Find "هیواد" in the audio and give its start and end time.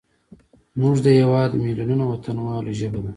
1.19-1.51